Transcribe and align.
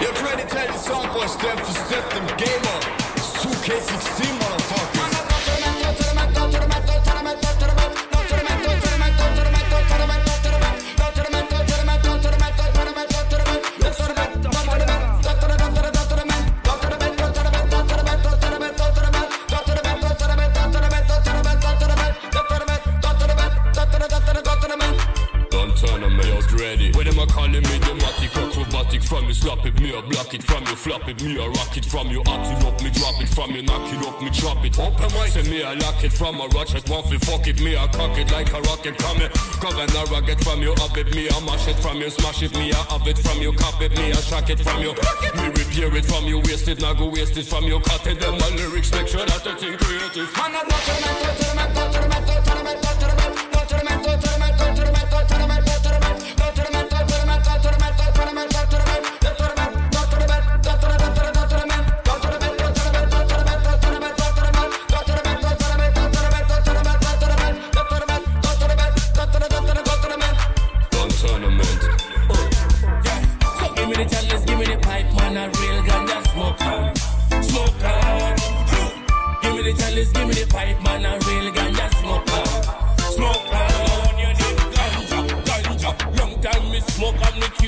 Your 0.00 0.12
credit 0.14 0.48
tied 0.48 0.68
to 0.68 0.74
soundboy, 0.74 1.28
step 1.28 1.58
for 1.58 1.72
step, 1.72 2.08
them 2.10 2.26
game 2.36 2.64
up. 2.74 2.84
It's 3.16 3.32
2K16, 3.42 4.38
motherfucker. 4.38 5.18
From 29.08 29.24
you, 29.26 29.32
slap 29.32 29.64
it, 29.64 29.80
me 29.80 29.96
a 29.96 30.02
block 30.02 30.34
it 30.34 30.42
from 30.42 30.60
you, 30.66 30.76
flop 30.76 31.08
it, 31.08 31.22
me 31.22 31.42
a 31.42 31.48
rock 31.48 31.74
it 31.76 31.84
from 31.84 32.08
you, 32.08 32.22
hot 32.26 32.44
it 32.44 32.64
up, 32.64 32.76
me 32.82 32.90
drop 32.90 33.20
it 33.20 33.28
from 33.28 33.50
you, 33.52 33.62
knock 33.62 33.88
it 33.90 34.06
up, 34.06 34.20
me 34.20 34.28
drop 34.28 34.62
it. 34.64 34.78
Open 34.78 35.10
my 35.16 35.28
say 35.28 35.42
me 35.48 35.62
a 35.62 35.74
lock 35.76 36.04
it 36.04 36.12
from 36.12 36.40
a 36.40 36.46
ratchet, 36.48 36.86
one 36.90 37.02
fi 37.04 37.16
fuck 37.24 37.46
it, 37.48 37.58
me 37.62 37.74
a 37.74 37.88
cock 37.88 38.16
it 38.18 38.30
like 38.30 38.52
a 38.52 38.60
rocket 38.68 39.00
from 39.00 39.16
you. 39.18 39.28
Governor 39.60 40.04
rocket 40.12 40.38
from 40.44 40.60
you, 40.60 40.72
up 40.84 40.96
it, 40.98 41.08
me 41.14 41.26
a 41.28 41.40
mash 41.40 41.66
it 41.66 41.76
from 41.80 41.96
you, 41.96 42.10
smash 42.10 42.42
it, 42.42 42.52
me 42.54 42.70
a 42.70 42.76
have 42.76 43.06
it 43.08 43.18
from 43.18 43.40
you, 43.40 43.52
cop 43.52 43.80
it, 43.80 43.96
me 43.96 44.10
a 44.10 44.16
shock 44.16 44.50
it 44.50 44.60
from 44.60 44.82
you. 44.82 44.92
Me 45.40 45.48
repair 45.56 45.94
it 45.96 46.04
from 46.04 46.26
you, 46.26 46.38
waste 46.40 46.68
it, 46.68 46.80
now 46.80 46.92
go 46.92 47.08
waste 47.08 47.36
it 47.38 47.46
from 47.46 47.64
you, 47.64 47.80
cut 47.80 48.06
it, 48.06 48.20
them 48.20 48.36
my 48.38 48.48
lyrics, 48.50 48.92
make 48.92 49.08
sure 49.08 49.24
that 49.24 49.42
the 49.42 49.56
thing 49.56 49.78
creative. 49.78 50.28
Man, 50.36 50.52
I'm 50.52 50.68
not 50.68 51.92
to 51.92 52.08
the 52.08 52.17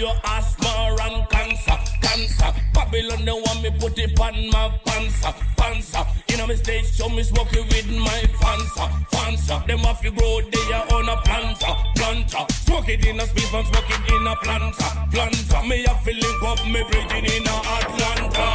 cure 0.00 0.20
asthma 0.24 0.96
and 1.04 1.28
cancer, 1.28 1.76
cancer. 2.00 2.50
Babylon 2.72 3.24
they 3.24 3.32
want 3.32 3.62
me 3.62 3.70
put 3.78 3.98
it 3.98 4.18
on 4.18 4.50
my 4.50 4.72
panza, 4.86 5.34
panza. 5.56 6.06
In 6.28 6.40
a 6.40 6.46
me 6.46 6.56
stage 6.56 6.86
show 6.96 7.08
me 7.10 7.22
smoke 7.22 7.52
it 7.52 7.66
with 7.68 7.90
my 7.98 8.22
fansa, 8.40 8.84
fansa. 9.12 9.66
Them 9.66 9.80
have 9.80 10.00
to 10.00 10.10
grow 10.10 10.40
there 10.40 10.84
on 10.94 11.08
a 11.08 11.16
planta, 11.26 11.72
planta. 11.96 12.50
Smoke 12.64 12.88
it 12.88 13.04
in 13.06 13.20
a 13.20 13.26
space 13.26 13.50
smoke 13.50 13.90
it 13.94 14.12
in 14.12 14.26
a 14.26 14.34
planta, 14.36 14.88
planta. 15.12 15.68
Me 15.68 15.84
a 15.84 15.94
feeling 16.04 16.40
up 16.46 16.64
me 16.66 16.82
breathing 16.88 17.26
in 17.36 17.46
a 17.46 17.56
Atlanta. 17.76 18.46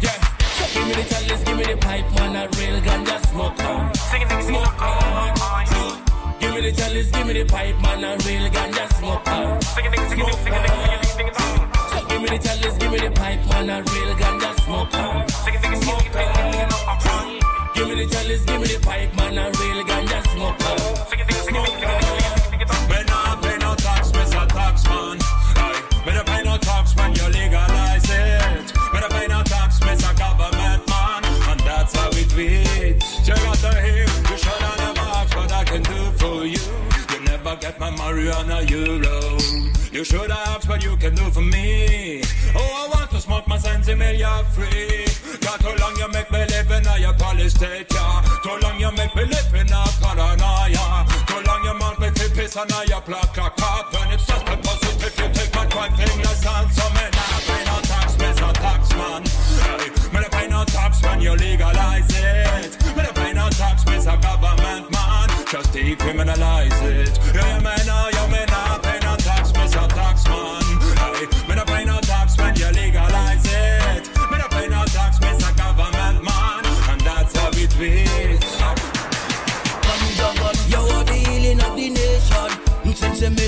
Yeah. 0.00 0.16
So 0.56 0.64
give 0.72 0.88
me 0.88 0.94
the 0.94 1.04
chalice, 1.10 1.44
give 1.44 1.56
me 1.58 1.64
the 1.64 1.76
pipe, 1.76 2.10
man, 2.16 2.36
a 2.36 2.48
real 2.56 2.80
ganja 2.80 3.20
smoker. 3.28 3.90
Sing 4.08 4.22
it, 4.22 4.28
sing 4.30 4.38
it, 4.38 4.64
smoker. 4.64 6.13
The 6.64 6.72
chalice, 6.72 7.10
give 7.10 7.26
me 7.26 7.34
the 7.34 7.44
pipe, 7.44 7.78
man, 7.82 8.02
a 8.04 8.16
real 8.24 8.48
ganja 8.48 8.88
smoker. 8.96 9.58
It, 9.60 9.92
So 11.92 12.06
give 12.08 12.22
me 12.22 12.28
the 12.28 12.38
chalice, 12.42 12.78
give 12.78 12.90
me 12.90 12.98
the 13.00 13.10
pipe, 13.10 13.46
man, 13.50 13.68
a 13.68 13.82
real 13.82 14.14
ganja 14.16 14.54
smoker. 14.64 15.26
Give 17.74 17.86
me 17.86 17.94
the 17.96 18.06
chalice, 18.10 18.44
give 18.46 18.60
me 18.62 18.66
the 18.66 18.80
pipe, 18.82 19.14
man, 19.14 19.36
a 19.36 19.50
real 19.60 19.83
Never 37.54 37.66
get 37.70 37.78
my 37.78 37.90
marijuana 37.90 38.68
euro. 38.68 39.38
You 39.92 40.02
should 40.02 40.28
asked 40.28 40.68
what 40.68 40.82
you 40.82 40.96
can 40.96 41.14
do 41.14 41.30
for 41.30 41.40
me. 41.40 42.20
Oh, 42.52 42.58
I 42.58 42.88
want 42.92 43.10
to 43.12 43.20
smoke 43.20 43.46
my 43.46 43.58
sensi 43.58 43.94
million 43.94 44.44
free. 44.46 45.06
Got 45.38 45.60
too 45.60 45.74
long 45.80 45.94
you 45.96 46.08
make 46.08 46.32
me 46.32 46.38
live 46.46 46.70
in 46.72 46.84
a 46.84 46.98
your 46.98 47.48
state, 47.48 47.86
yeah. 47.92 48.22
Too 48.42 48.58
long 48.60 48.80
you 48.80 48.90
make 48.92 49.14
me 49.14 49.24
live 49.26 49.54
in 49.54 49.70
a 49.70 49.84
paranoia. 50.02 51.06
Too 51.28 51.40
long 51.46 51.62
you 51.62 51.78
want 51.78 52.00
me 52.00 52.10
to 52.10 52.30
piss 52.34 52.56
on 52.56 52.66
a 52.72 52.86
your 52.88 53.02
cop. 53.02 53.94
And 54.02 54.14
it's 54.14 54.26
just 54.26 54.48
a 54.48 54.56
positive 54.56 55.14
you 55.18 55.28
take 55.32 55.54
my 55.54 55.66
crime 55.66 55.94
less 56.26 56.46
on. 56.46 56.68
So 56.72 56.88
me 56.90 57.06
nah 57.14 57.38
pay 57.46 57.62
no 57.70 57.76
tax, 57.86 58.18
me 58.18 58.26
a 58.26 58.52
tax 58.52 58.90
man. 58.98 59.22
Hey, 59.62 59.90
me 60.10 60.26
pay 60.28 60.48
no 60.48 60.64
tax 60.64 61.00
when 61.04 61.20
you 61.20 61.36
legalize 61.36 62.10
it. 62.10 62.93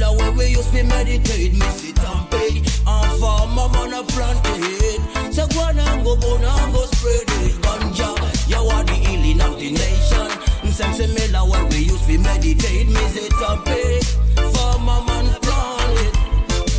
Miller 0.00 0.16
where 0.16 0.32
we 0.32 0.46
used 0.46 0.72
to 0.72 0.82
meditate, 0.82 1.52
me 1.52 1.66
sit 1.76 1.98
and 2.02 2.30
pay. 2.30 2.62
And 2.86 3.20
farm 3.20 3.58
a 3.58 3.68
man 3.68 3.92
a 3.92 4.02
plant 4.04 4.40
it. 4.44 5.34
So 5.34 5.46
go 5.48 5.60
on 5.60 5.78
and 5.78 6.04
go 6.04 6.16
bone 6.16 6.42
and 6.42 6.72
go 6.72 6.86
spread 6.86 7.28
it. 7.44 7.60
Ganja, 7.60 8.08
you 8.48 8.56
are 8.56 8.84
the 8.84 8.92
healing 8.92 9.40
of 9.42 9.58
the 9.58 9.72
nation. 9.72 10.30
A 10.80 11.06
miller 11.06 11.44
where 11.50 11.64
we 11.66 11.78
used 11.84 12.04
to 12.06 12.18
meditate, 12.18 12.88
me 12.88 13.08
sit 13.08 13.32
and 13.32 13.64
pay. 13.64 14.00
Farm 14.52 14.86
man 14.86 15.26
plant 15.40 16.00
it. 16.00 16.14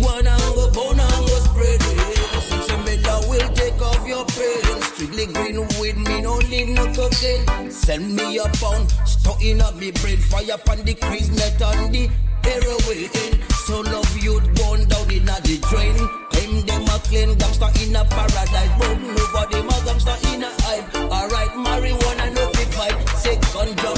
Go 0.00 0.08
on 0.08 0.26
and 0.26 0.54
go 0.54 0.70
bone 0.70 1.00
and 1.00 1.26
go 1.26 1.36
spread 1.42 1.82
it. 1.82 2.70
A 2.70 2.76
miller 2.84 3.18
will 3.28 3.48
take 3.54 3.82
off 3.82 4.06
your 4.06 4.24
pain. 4.26 4.82
Strictly 4.94 5.26
green 5.26 5.66
with 5.80 5.96
me, 5.96 6.20
no 6.20 6.38
need 6.38 6.68
no 6.68 6.86
cocaine. 6.94 7.70
Send 7.70 8.14
me 8.14 8.38
a 8.38 8.44
pound, 8.60 8.92
stuck 9.04 9.42
in 9.42 9.60
up 9.60 9.74
me 9.74 9.90
brain. 9.90 10.18
Fire 10.18 10.54
upon 10.54 10.84
the 10.84 10.94
crease, 10.94 11.30
net 11.30 11.60
on 11.60 11.90
the 11.90 12.08
heroin. 12.48 13.32
So 13.66 13.80
love 13.80 14.16
you 14.16 14.40
born 14.56 14.88
down 14.88 15.10
in 15.10 15.28
a 15.28 15.36
the 15.44 15.56
drain. 15.68 15.96
Claim 16.32 16.52
them 16.66 16.82
a 16.88 16.96
clean 17.08 17.36
gangster 17.36 17.70
in 17.82 17.96
a 17.96 18.04
paradise. 18.04 18.72
But 18.78 18.96
nobody 19.00 19.60
my 19.68 19.78
gangster 19.84 20.16
in 20.32 20.42
a 20.42 20.50
hype. 20.64 20.86
Alright, 21.12 21.52
marijuana 21.64 22.26
no 22.34 22.44
fit 22.54 22.68
fight. 22.74 22.96
Say 23.22 23.36
ganja, 23.52 23.92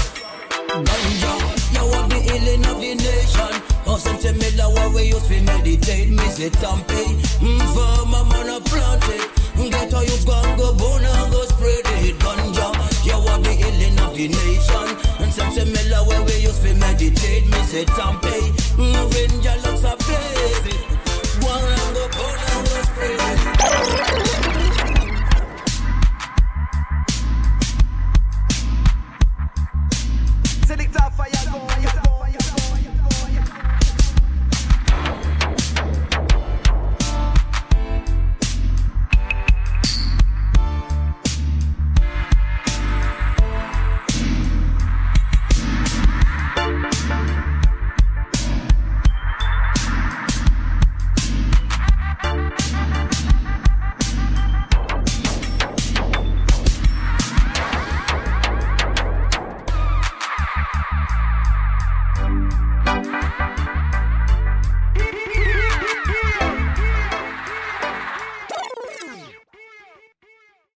ganja. 0.89 1.33
You 1.75 1.84
want 1.93 2.10
the 2.10 2.19
healing 2.27 2.66
of 2.66 2.77
the 2.81 2.94
nation. 2.94 3.53
Oh, 3.87 3.99
since 3.99 4.25
a 4.25 4.33
miller 4.33 4.69
where 4.75 4.91
we 4.91 5.03
used 5.15 5.27
to 5.28 5.41
meditate, 5.43 6.10
me 6.10 6.27
say 6.37 6.50
tampe. 6.50 7.00
Mm, 7.43 7.62
for 7.75 8.06
my 8.06 8.22
man 8.31 8.49
a 8.56 8.60
plant 8.60 9.05
it. 9.09 9.27
Get 9.71 9.93
how 9.93 10.00
you 10.00 10.19
gon' 10.27 10.56
go 10.59 10.75
bone 10.75 11.05
and 11.05 11.33
go 11.33 11.44
spread 11.44 11.87
it. 12.03 12.19
Ganja, 12.19 12.69
you 13.06 13.19
want 13.25 13.44
the 13.44 13.53
healing 13.53 13.99
of 14.00 14.15
the 14.16 14.28
nation. 14.28 14.90
Sense 15.30 15.58
a 15.58 15.66
mellow 15.66 16.08
when 16.08 16.24
we 16.24 16.38
used 16.38 16.60
to 16.62 16.74
meditate. 16.74 17.46
Me 17.46 17.62
say 17.62 17.84
Tampei, 17.84 18.50
moving 18.76 19.42
your 19.42 19.56
looks 19.62 19.84
are 19.84 19.96
blazing. 19.96 20.82
One 21.41 21.62
and 21.62 21.94
go, 21.94 22.08
go, 22.08 22.26
go, 22.34 22.64
go, 22.64 23.40